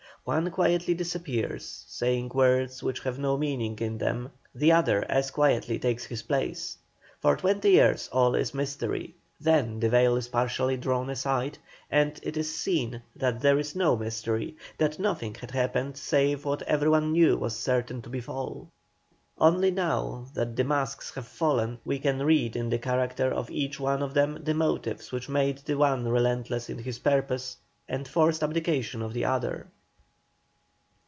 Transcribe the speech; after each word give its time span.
One 0.23 0.51
quietly 0.51 0.93
disappears, 0.93 1.83
saying 1.87 2.29
words 2.35 2.83
which 2.83 2.99
have 2.99 3.17
no 3.17 3.39
meaning 3.39 3.79
in 3.79 3.97
them; 3.97 4.29
the 4.53 4.71
other 4.71 5.03
as 5.09 5.31
quietly 5.31 5.79
takes 5.79 6.05
his 6.05 6.21
place. 6.21 6.77
For 7.19 7.35
twenty 7.35 7.71
years 7.71 8.07
all 8.11 8.35
is 8.35 8.53
mystery; 8.53 9.15
then 9.39 9.79
the 9.79 9.89
veil 9.89 10.15
is 10.17 10.27
partially 10.27 10.77
drawn 10.77 11.09
aside, 11.09 11.57
and 11.89 12.19
it 12.21 12.37
is 12.37 12.55
seen 12.55 13.01
that 13.15 13.41
there 13.41 13.57
is 13.57 13.75
no 13.75 13.97
mystery, 13.97 14.55
that 14.77 14.99
nothing 14.99 15.33
had 15.33 15.49
happened 15.49 15.97
save 15.97 16.45
what 16.45 16.61
everyone 16.61 17.13
knew 17.13 17.35
was 17.35 17.55
certain 17.57 17.99
to 18.03 18.09
befall. 18.11 18.69
Only 19.39 19.71
now 19.71 20.27
that 20.35 20.55
the 20.55 20.63
masks 20.63 21.15
have 21.15 21.27
fallen 21.27 21.79
we 21.83 21.97
can 21.97 22.19
read 22.23 22.55
in 22.55 22.69
the 22.69 22.77
character 22.77 23.31
of 23.33 23.49
each 23.49 23.79
one 23.79 24.03
of 24.03 24.13
them 24.13 24.43
the 24.43 24.53
motives 24.53 25.11
which 25.11 25.27
made 25.29 25.57
the 25.65 25.79
one 25.79 26.07
relentless 26.07 26.69
in 26.69 26.77
his 26.77 26.99
purpose 26.99 27.57
and 27.89 28.07
forced 28.07 28.43
abdication 28.43 29.01
on 29.01 29.13
the 29.13 29.25
other. 29.25 29.65